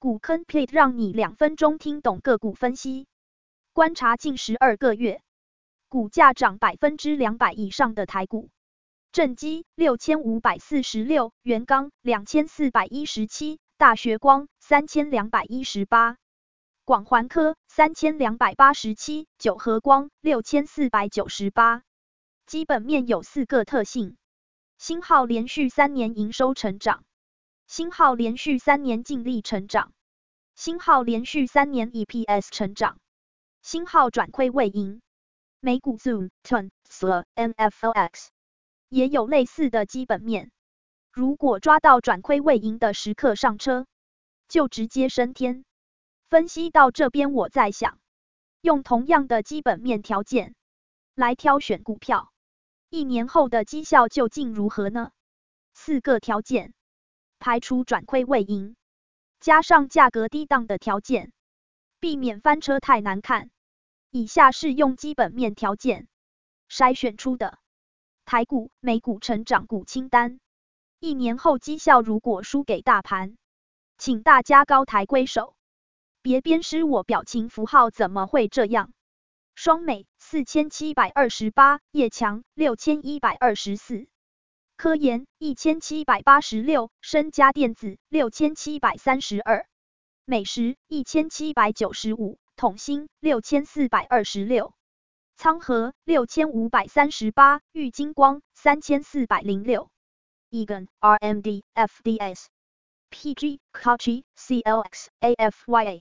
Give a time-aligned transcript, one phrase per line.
[0.00, 3.06] 股坑 plate 让你两分钟听懂个股分析。
[3.74, 5.20] 观察近十二个月，
[5.90, 8.48] 股价涨百分之两百以上的台股，
[9.12, 16.16] 正基六千五百四十六，元刚两千四百一十七，大学光三千两百一十八，
[16.86, 21.82] 广环科三千两百八十七，九和光六千四百九十八。
[22.46, 24.16] 基本面有四个特性：
[24.78, 27.04] 星号连续三年营收成长，
[27.70, 29.92] 星号连续三年净利成长，
[30.56, 32.98] 星号连续三年 EPS 成长。
[33.62, 35.00] 星号转亏为盈，
[35.60, 38.30] 美股 Zoom、Tesla、MFLX
[38.88, 40.50] 也有类似的基本面。
[41.12, 43.86] 如果抓到转亏为盈的时刻上车，
[44.48, 45.64] 就直接升天。
[46.28, 48.00] 分析到这边，我在想，
[48.60, 50.56] 用同样的基本面条件
[51.14, 52.32] 来挑选股票，
[52.88, 55.12] 一年后的绩效究竟如何呢？
[55.72, 56.74] 四个条件，
[57.40, 58.76] 排除转亏为盈，
[59.40, 61.32] 加上价格低档的条件。
[61.98, 63.50] 避免翻车太难看。
[64.10, 66.08] 以下是用基本面条件
[66.68, 67.58] 筛选出的
[68.24, 70.40] 台股、美股成长股清单。
[70.98, 73.36] 一年后绩效如果输给大盘，
[73.98, 75.54] 请大家高抬贵手，
[76.22, 78.92] 别鞭尸我表情符号怎么会这样？
[79.54, 84.08] 双美四千七百二十八，业强六千一百二十四，
[84.80, 89.66] 科研一千七百八十六，升佳电子六千七百三十二。
[90.24, 94.72] 美食一千七百九十五，统欣六千四百二十六，
[95.36, 99.90] 仓和六千五百三十八，玉金光三千四百零六
[100.50, 102.46] ，Egan RMD FDS
[103.10, 106.00] PG Kochi CLX AFYA